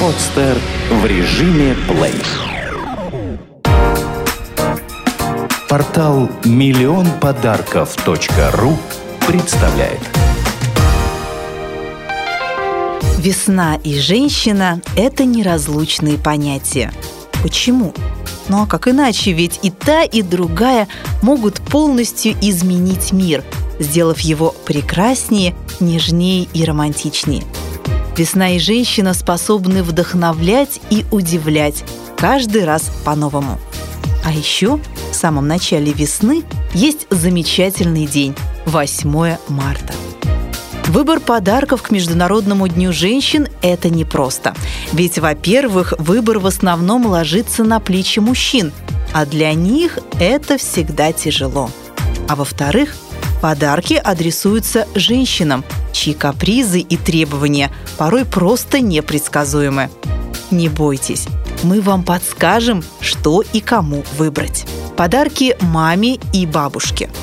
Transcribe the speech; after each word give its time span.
Подстер 0.00 0.58
в 0.90 1.06
режиме 1.06 1.76
плей. 1.86 2.14
Портал 5.68 6.28
миллион 6.44 7.06
подарков.ру 7.20 8.76
представляет. 9.28 10.00
Весна 13.18 13.76
и 13.84 13.98
женщина– 13.98 14.80
это 14.96 15.24
неразлучные 15.24 16.18
понятия. 16.18 16.92
Почему? 17.42 17.94
Ну 18.48 18.62
а 18.62 18.66
как 18.66 18.88
иначе, 18.88 19.32
ведь 19.32 19.60
и 19.62 19.70
та, 19.70 20.02
и 20.02 20.22
другая 20.22 20.88
могут 21.22 21.60
полностью 21.60 22.34
изменить 22.40 23.12
мир, 23.12 23.44
сделав 23.78 24.20
его 24.20 24.54
прекраснее, 24.64 25.54
нежнее 25.80 26.48
и 26.52 26.64
романтичнее. 26.64 27.44
Весна 28.16 28.50
и 28.56 28.58
женщина 28.58 29.12
способны 29.12 29.82
вдохновлять 29.82 30.80
и 30.90 31.04
удивлять 31.10 31.84
каждый 32.16 32.64
раз 32.64 32.90
по-новому. 33.04 33.58
А 34.24 34.32
еще 34.32 34.80
в 35.10 35.14
самом 35.14 35.46
начале 35.46 35.92
весны 35.92 36.42
есть 36.74 37.06
замечательный 37.10 38.06
день– 38.06 38.34
8 38.66 39.36
марта. 39.48 39.94
Выбор 40.86 41.20
подарков 41.20 41.82
к 41.82 41.90
Международному 41.90 42.68
дню 42.68 42.92
женщин– 42.92 43.48
это 43.62 43.90
непросто. 43.90 44.54
Ведь, 44.92 45.18
во-первых, 45.18 45.94
выбор 45.98 46.38
в 46.38 46.46
основном 46.46 47.06
ложится 47.06 47.64
на 47.64 47.80
плечи 47.80 48.20
мужчин, 48.20 48.72
а 49.12 49.26
для 49.26 49.52
них 49.52 49.98
это 50.20 50.58
всегда 50.58 51.12
тяжело. 51.12 51.70
А 52.28 52.36
во-вторых, 52.36 52.96
подарки 53.40 53.94
адресуются 53.94 54.86
женщинам, 54.94 55.64
чьи 55.92 56.14
капризы 56.14 56.80
и 56.80 56.96
требования 56.96 57.70
порой 57.96 58.24
просто 58.24 58.80
непредсказуемы. 58.80 59.90
Не 60.50 60.68
бойтесь, 60.68 61.26
мы 61.62 61.80
вам 61.80 62.02
подскажем, 62.02 62.84
что 63.00 63.42
и 63.52 63.60
кому 63.60 64.04
выбрать. 64.16 64.66
Подарки 64.96 65.56
маме 65.60 66.18
и 66.32 66.46
бабушке– 66.46 67.10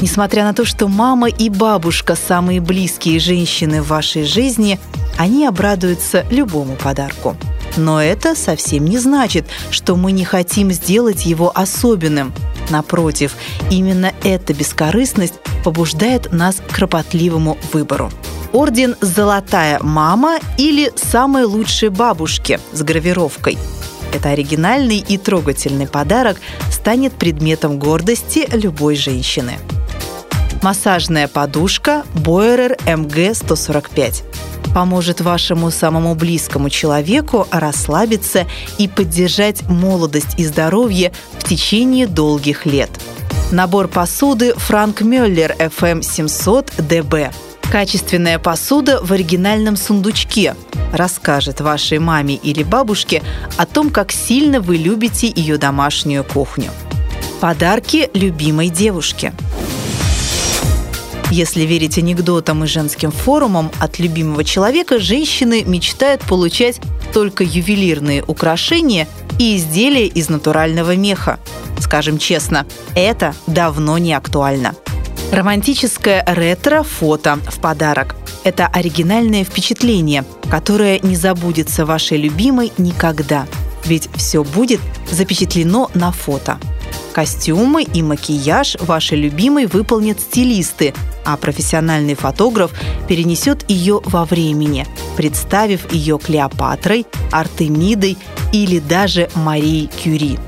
Несмотря 0.00 0.44
на 0.44 0.52
то, 0.52 0.64
что 0.64 0.88
мама 0.88 1.28
и 1.28 1.48
бабушка– 1.48 2.16
самые 2.28 2.60
близкие 2.60 3.18
женщины 3.18 3.80
в 3.80 3.88
вашей 3.88 4.24
жизни, 4.24 4.78
они 5.16 5.46
обрадуются 5.46 6.26
любому 6.30 6.76
подарку. 6.76 7.36
Но 7.78 8.02
это 8.02 8.34
совсем 8.34 8.84
не 8.84 8.98
значит, 8.98 9.46
что 9.70 9.96
мы 9.96 10.12
не 10.12 10.24
хотим 10.24 10.70
сделать 10.70 11.24
его 11.24 11.50
особенным. 11.54 12.32
Напротив, 12.70 13.34
именно 13.70 14.12
эта 14.24 14.54
бескорыстность 14.54 15.34
побуждает 15.64 16.32
нас 16.32 16.56
к 16.56 16.74
кропотливому 16.74 17.58
выбору. 17.72 18.10
Орден 18.52 18.96
«Золотая 19.00 19.78
мама» 19.82 20.38
или 20.58 20.92
«Самые 20.96 21.46
лучшие 21.46 21.90
бабушки» 21.90 22.58
с 22.72 22.82
гравировкой– 22.82 23.58
это 24.16 24.30
оригинальный 24.30 24.98
и 24.98 25.18
трогательный 25.18 25.86
подарок 25.86 26.38
станет 26.70 27.12
предметом 27.12 27.78
гордости 27.78 28.48
любой 28.50 28.96
женщины. 28.96 29.58
Массажная 30.62 31.28
подушка 31.28 32.04
Boerer 32.14 32.80
MG145 32.86 34.22
поможет 34.74 35.20
вашему 35.20 35.70
самому 35.70 36.14
близкому 36.14 36.70
человеку 36.70 37.46
расслабиться 37.50 38.46
и 38.78 38.88
поддержать 38.88 39.62
молодость 39.68 40.38
и 40.38 40.44
здоровье 40.44 41.12
в 41.38 41.48
течение 41.48 42.06
долгих 42.06 42.66
лет. 42.66 42.90
Набор 43.52 43.88
посуды 43.88 44.54
Франк 44.56 45.02
Мюллер 45.02 45.54
FM 45.58 46.02
700 46.02 46.70
DB. 46.78 47.32
Качественная 47.70 48.38
посуда 48.38 49.00
в 49.02 49.12
оригинальном 49.12 49.76
сундучке 49.76 50.54
расскажет 50.92 51.60
вашей 51.60 51.98
маме 51.98 52.34
или 52.34 52.62
бабушке 52.62 53.22
о 53.56 53.66
том, 53.66 53.90
как 53.90 54.12
сильно 54.12 54.60
вы 54.60 54.76
любите 54.76 55.32
ее 55.34 55.58
домашнюю 55.58 56.24
кухню. 56.24 56.70
Подарки 57.40 58.10
любимой 58.14 58.68
девушке– 58.68 59.32
если 61.30 61.62
верить 61.62 61.98
анекдотам 61.98 62.64
и 62.64 62.66
женским 62.66 63.10
форумам, 63.10 63.70
от 63.80 63.98
любимого 63.98 64.44
человека 64.44 64.98
женщины 64.98 65.64
мечтают 65.64 66.22
получать 66.22 66.80
только 67.12 67.44
ювелирные 67.44 68.22
украшения 68.22 69.08
и 69.38 69.56
изделия 69.56 70.06
из 70.06 70.28
натурального 70.28 70.94
меха. 70.96 71.38
Скажем 71.80 72.18
честно, 72.18 72.66
это 72.94 73.34
давно 73.46 73.98
не 73.98 74.12
актуально. 74.12 74.74
Романтическое 75.32 76.24
ретро-фото 76.26 77.38
в 77.48 77.58
подарок– 77.60 78.14
это 78.44 78.66
оригинальное 78.68 79.44
впечатление, 79.44 80.24
которое 80.48 81.00
не 81.00 81.16
забудется 81.16 81.84
вашей 81.84 82.18
любимой 82.18 82.72
никогда. 82.78 83.46
Ведь 83.84 84.08
все 84.14 84.44
будет 84.44 84.80
запечатлено 85.10 85.90
на 85.94 86.12
фото. 86.12 86.58
Костюмы 87.16 87.82
и 87.82 88.02
макияж 88.02 88.76
вашей 88.78 89.16
любимой 89.16 89.64
выполнят 89.64 90.20
стилисты, 90.20 90.92
а 91.24 91.38
профессиональный 91.38 92.14
фотограф 92.14 92.72
перенесет 93.08 93.64
ее 93.70 94.02
во 94.04 94.26
времени, 94.26 94.86
представив 95.16 95.90
ее 95.90 96.18
Клеопатрой, 96.18 97.06
Артемидой 97.32 98.18
или 98.52 98.80
даже 98.80 99.30
Марией 99.34 99.86
Кюри. 99.86 100.38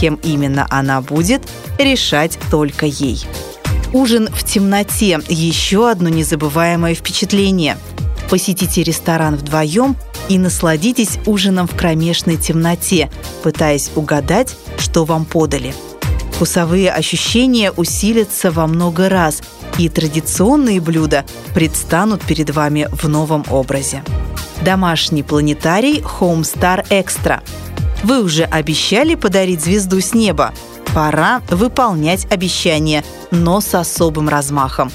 Кем 0.00 0.14
именно 0.22 0.66
она 0.70 1.02
будет, 1.02 1.42
решать 1.78 2.38
только 2.50 2.86
ей. 2.86 3.22
Ужин 3.92 4.30
в 4.32 4.44
темноте– 4.44 5.20
еще 5.28 5.90
одно 5.90 6.08
незабываемое 6.08 6.94
впечатление. 6.94 7.76
Посетите 8.30 8.82
ресторан 8.82 9.36
вдвоем 9.36 9.94
и 10.30 10.38
насладитесь 10.38 11.18
ужином 11.26 11.68
в 11.68 11.76
кромешной 11.76 12.38
темноте, 12.38 13.10
пытаясь 13.42 13.90
угадать, 13.94 14.56
что 14.78 15.04
вам 15.04 15.26
подали. 15.26 15.74
Вкусовые 16.34 16.92
ощущения 16.92 17.72
усилятся 17.72 18.50
во 18.50 18.66
много 18.66 19.08
раз– 19.08 19.42
и 19.78 19.88
традиционные 19.88 20.80
блюда 20.80 21.24
предстанут 21.54 22.22
перед 22.22 22.50
вами 22.50 22.88
в 22.92 23.08
новом 23.08 23.44
образе. 23.50 24.02
Домашний 24.62 25.22
планетарий 25.22 26.00
Homestar 26.00 26.86
Extra. 26.88 27.40
Вы 28.02 28.22
уже 28.22 28.44
обещали 28.44 29.14
подарить 29.14 29.62
звезду 29.62 30.00
с 30.00 30.14
неба? 30.14 30.52
Пора 30.94 31.42
выполнять 31.50 32.30
обещание, 32.30 33.04
но 33.30 33.60
с 33.60 33.74
особым 33.74 34.28
размахом. 34.28 34.92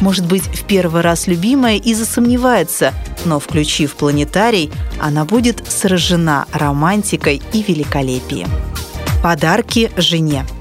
Может 0.00 0.26
быть, 0.26 0.42
в 0.42 0.64
первый 0.64 1.02
раз 1.02 1.26
любимая 1.26 1.76
и 1.76 1.94
засомневается, 1.94 2.92
но, 3.24 3.38
включив 3.38 3.94
планетарий, 3.94 4.70
она 5.00 5.24
будет 5.24 5.62
сражена 5.68 6.46
романтикой 6.52 7.42
и 7.52 7.62
великолепием. 7.62 8.48
Подарки 9.22 9.92
жене– 9.96 10.44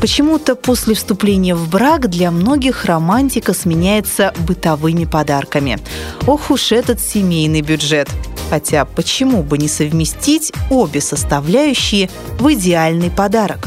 Почему-то 0.00 0.54
после 0.54 0.94
вступления 0.94 1.56
в 1.56 1.68
брак 1.68 2.08
для 2.08 2.30
многих 2.30 2.84
романтика 2.84 3.52
сменяется 3.52 4.32
бытовыми 4.46 5.04
подарками. 5.04 5.78
Ох 6.26 6.50
уж 6.52 6.70
этот 6.70 7.00
семейный 7.00 7.62
бюджет. 7.62 8.08
Хотя 8.48 8.84
почему 8.84 9.42
бы 9.42 9.58
не 9.58 9.68
совместить 9.68 10.52
обе 10.70 11.00
составляющие 11.00 12.08
в 12.38 12.52
идеальный 12.52 13.10
подарок? 13.10 13.66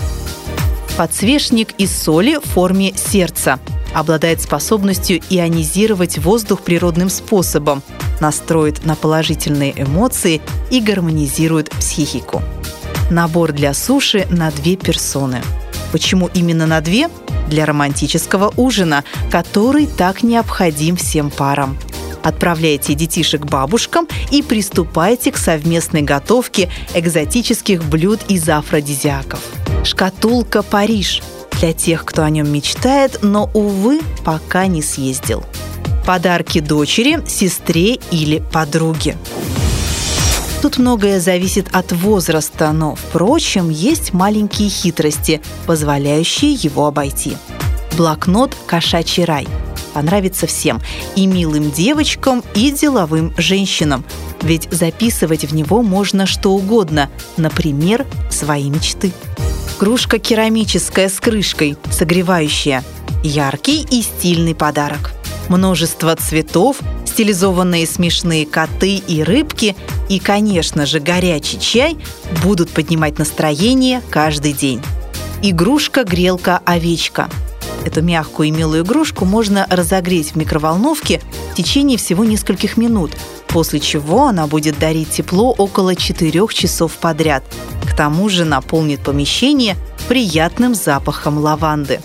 Подсвечник 0.98 1.74
из 1.78 1.96
соли 1.96 2.38
в 2.38 2.48
форме 2.48 2.94
сердца 2.96 3.60
обладает 3.94 4.42
способностью 4.42 5.20
ионизировать 5.30 6.18
воздух 6.18 6.62
природным 6.62 7.10
способом, 7.10 7.84
настроит 8.22 8.86
на 8.86 8.96
положительные 8.96 9.74
эмоции 9.76 10.42
и 10.70 10.80
гармонизирует 10.80 11.70
психику. 11.72 12.42
Набор 13.10 13.52
для 13.52 13.74
суши 13.74 14.26
на 14.30 14.50
две 14.52 14.78
персоны– 14.78 15.42
Почему 15.92 16.30
именно 16.34 16.66
на 16.66 16.82
две? 16.82 17.10
Для 17.48 17.66
романтического 17.66 18.54
ужина, 18.56 19.04
который 19.30 19.88
так 19.88 20.24
необходим 20.24 20.96
всем 20.96 21.30
парам. 21.30 21.78
Отправляйте 22.24 22.94
детишек 22.94 23.46
бабушкам 23.46 24.08
и 24.32 24.42
приступайте 24.42 25.32
к 25.32 25.38
совместной 25.38 26.04
готовке 26.04 26.70
экзотических 26.94 27.84
блюд 27.84 28.20
из 28.28 28.48
афродизиаков. 28.48 29.42
Шкатулка 29.84 30.62
«Париж» 30.62 31.22
для 31.60 31.74
тех, 31.74 32.06
кто 32.06 32.24
о 32.24 32.30
нем 32.30 32.52
мечтает, 32.52 33.20
но, 33.22 33.50
увы, 33.54 34.02
пока 34.24 34.68
не 34.68 34.82
съездил. 34.82 35.44
Подарки 36.06 36.60
дочери, 36.60 37.22
сестре 37.28 38.00
или 38.12 38.42
подруге. 38.52 39.18
Тут 40.62 40.78
многое 40.78 41.20
зависит 41.20 41.70
от 41.72 41.92
возраста, 41.92 42.72
но, 42.72 42.94
впрочем, 42.94 43.70
есть 43.70 44.14
маленькие 44.14 44.70
хитрости, 44.70 45.42
позволяющие 45.66 46.54
его 46.54 46.86
обойти. 46.86 47.36
Блокнот 47.98 48.56
«Кошачий 48.68 49.26
рай» 49.26 49.48
понравится 49.94 50.46
всем– 50.46 50.80
и 51.16 51.26
милым 51.26 51.72
девочкам, 51.72 52.44
и 52.54 52.72
деловым 52.72 53.34
женщинам. 53.38 54.06
Ведь 54.44 54.68
записывать 54.72 55.46
в 55.46 55.56
него 55.56 55.82
можно 55.82 56.28
что 56.28 56.52
угодно, 56.52 57.10
например, 57.38 58.06
свои 58.30 58.70
мечты. 58.70 59.12
Кружка 59.80 60.20
керамическая 60.20 61.10
с 61.10 61.20
крышкой, 61.20 61.76
согревающая. 61.92 62.84
Яркий 63.24 63.82
и 63.90 64.04
стильный 64.04 64.54
подарок– 64.54 65.12
Множество 65.52 66.16
цветов, 66.16 66.78
стилизованные 67.22 67.86
смешные 67.86 68.48
коты 68.48 68.96
и 68.96 69.22
рыбки 69.22 69.76
и, 70.10 70.18
конечно 70.18 70.88
же, 70.88 71.00
горячий 71.00 71.60
чай 71.60 71.96
будут 72.44 72.72
поднимать 72.72 73.20
настроение 73.20 74.02
каждый 74.10 74.54
день. 74.54 74.82
Игрушка-грелка-овечка. 75.44 77.30
Эту 77.86 78.02
мягкую 78.02 78.48
и 78.48 78.52
милую 78.52 78.84
игрушку 78.84 79.26
можно 79.26 79.68
разогреть 79.70 80.32
в 80.32 80.36
микроволновке 80.36 81.22
в 81.52 81.56
течение 81.58 82.00
всего 82.00 82.26
нескольких 82.26 82.76
минут, 82.76 83.12
после 83.48 83.80
чего 83.80 84.26
она 84.26 84.48
будет 84.48 84.80
дарить 84.80 85.12
тепло 85.12 85.54
около 85.56 85.96
4 85.96 86.48
часов 86.52 86.94
подряд. 86.94 87.44
К 87.88 87.96
тому 87.96 88.30
же 88.30 88.46
наполнит 88.46 89.02
помещение 89.02 89.78
приятным 90.10 90.74
запахом 90.74 91.38
лаванды. 91.38 92.02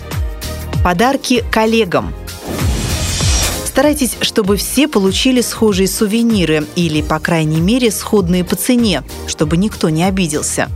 Подарки 0.83 1.43
коллегам– 1.51 2.13
Старайтесь, 3.77 4.17
чтобы 4.21 4.57
все 4.57 4.87
получили 4.87 5.39
схожие 5.41 5.87
сувениры 5.87 6.65
или, 6.75 7.03
по 7.03 7.19
крайней 7.19 7.61
мере, 7.61 7.91
сходные 7.91 8.43
по 8.43 8.55
цене, 8.55 9.03
чтобы 9.27 9.55
никто 9.55 9.89
не 9.89 10.03
обиделся. 10.03 10.67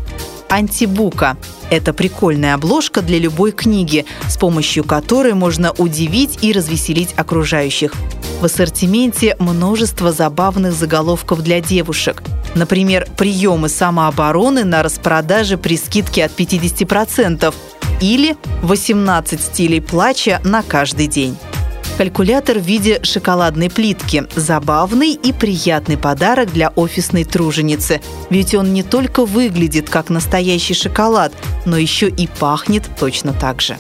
Антибука– 0.50 1.36
это 1.72 1.94
прикольная 1.94 2.54
обложка 2.54 3.02
для 3.02 3.18
любой 3.18 3.54
книги, 3.54 4.06
с 4.30 4.38
помощью 4.38 4.84
которой 4.84 5.34
можно 5.34 5.72
удивить 5.72 6.44
и 6.44 6.54
развеселить 6.54 7.16
окружающих. 7.18 7.96
В 8.40 8.46
ассортименте 8.46 9.36
множество 9.40 10.12
забавных 10.12 10.74
заголовков 10.74 11.42
для 11.42 11.60
девушек. 11.60 12.22
Например, 12.54 13.08
приемы 13.18 13.70
самообороны 13.70 14.64
на 14.64 14.84
распродаже 14.84 15.58
при 15.58 15.76
скидке 15.76 16.26
от 16.26 16.40
50% 16.40 17.52
или 18.00 18.38
18 18.62 19.42
стилей 19.42 19.82
плача 19.82 20.40
на 20.44 20.62
каждый 20.62 21.08
день. 21.08 21.36
Калькулятор 22.02 22.58
в 22.58 22.64
виде 22.64 23.00
шоколадной 23.04 23.70
плитки. 23.70 24.24
Забавный 24.36 25.12
и 25.12 25.32
приятный 25.32 26.00
подарок 26.00 26.52
для 26.52 26.70
офисной 26.70 27.26
труженицы. 27.26 28.02
Ведь 28.32 28.56
он 28.56 28.74
не 28.74 28.82
только 28.82 29.24
выглядит 29.24 29.88
как 29.88 30.10
настоящий 30.10 30.74
шоколад, 30.74 31.32
но 31.68 31.78
еще 31.78 32.10
и 32.10 32.26
пахнет 32.26 32.90
точно 33.00 33.34
так 33.34 33.62
же. 33.62 33.78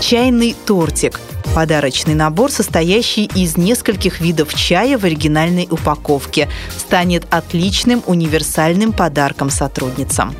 Чайный 0.00 0.56
тортик– 0.64 1.20
Подарочный 1.54 2.14
набор, 2.14 2.50
состоящий 2.50 3.26
из 3.34 3.58
нескольких 3.58 4.20
видов 4.20 4.54
чая 4.54 4.96
в 4.96 5.04
оригинальной 5.04 5.68
упаковке, 5.70 6.48
станет 6.74 7.26
отличным 7.30 8.02
универсальным 8.06 8.94
подарком 8.94 9.50
сотрудницам. 9.50 10.34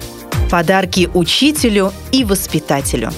Подарки 0.50 1.10
учителю 1.12 1.92
и 2.10 2.24
воспитателю. 2.24 3.10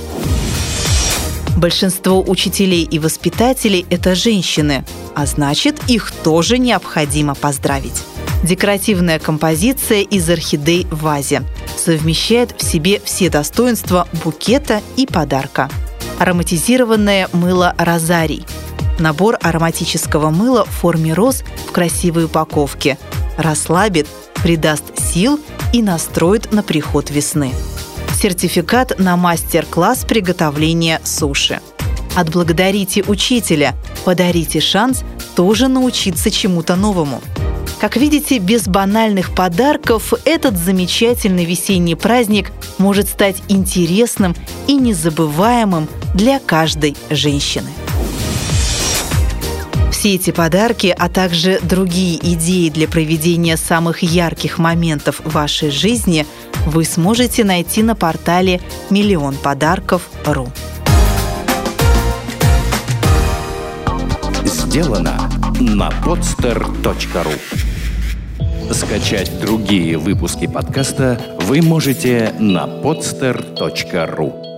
Большинство 1.56 2.22
учителей 2.22 2.84
и 2.84 2.98
воспитателей– 2.98 3.84
это 3.90 4.14
женщины, 4.14 4.84
а 5.14 5.26
значит, 5.26 5.78
их 5.88 6.12
тоже 6.12 6.58
необходимо 6.58 7.34
поздравить. 7.34 8.02
Декоративная 8.42 9.18
композиция 9.18 10.00
из 10.00 10.28
орхидей 10.30 10.86
в 10.90 11.02
вазе 11.02 11.42
совмещает 11.76 12.54
в 12.56 12.64
себе 12.64 13.00
все 13.04 13.28
достоинства 13.28 14.08
букета 14.24 14.80
и 14.96 15.06
подарка. 15.06 15.68
Ароматизированное 16.18 17.28
мыло 17.32 17.74
«Розарий»– 17.76 18.46
набор 18.98 19.36
ароматического 19.42 20.30
мыла 20.30 20.64
в 20.64 20.70
форме 20.70 21.12
роз 21.12 21.42
в 21.66 21.72
красивой 21.72 22.24
упаковке. 22.24 22.98
Расслабит, 23.36 24.06
придаст 24.42 24.84
сил 24.98 25.40
и 25.72 25.82
настроит 25.82 26.52
на 26.52 26.62
приход 26.62 27.10
весны 27.10 27.52
сертификат 28.20 28.98
на 28.98 29.16
мастер-класс 29.16 30.04
приготовления 30.04 31.00
суши. 31.04 31.60
Отблагодарите 32.14 33.02
учителя, 33.02 33.74
подарите 34.04 34.60
шанс 34.60 35.04
тоже 35.34 35.68
научиться 35.68 36.30
чему-то 36.30 36.76
новому. 36.76 37.22
Как 37.80 37.96
видите, 37.96 38.36
без 38.36 38.68
банальных 38.68 39.34
подарков 39.34 40.12
этот 40.26 40.58
замечательный 40.58 41.46
весенний 41.46 41.94
праздник 41.94 42.52
может 42.76 43.08
стать 43.08 43.36
интересным 43.48 44.36
и 44.66 44.74
незабываемым 44.74 45.88
для 46.12 46.40
каждой 46.40 46.96
женщины. 47.08 47.70
Все 50.00 50.14
эти 50.14 50.30
подарки, 50.30 50.96
а 50.98 51.10
также 51.10 51.60
другие 51.60 52.16
идеи 52.32 52.70
для 52.70 52.88
проведения 52.88 53.58
самых 53.58 54.02
ярких 54.02 54.56
моментов 54.56 55.20
вашей 55.26 55.70
жизни– 55.70 56.24
вы 56.66 56.84
сможете 56.84 57.44
найти 57.44 57.82
на 57.82 57.94
портале 57.94 58.62
«Миллион 58.88 59.34
подарков.ру». 59.34 60.48
Сделано 64.44 65.30
на 65.60 65.90
podster.ru 66.02 67.38
Скачать 68.72 69.38
другие 69.38 69.98
выпуски 69.98 70.46
подкаста 70.46 71.20
вы 71.42 71.60
можете 71.60 72.34
на 72.38 72.64
podster.ru 72.64 74.49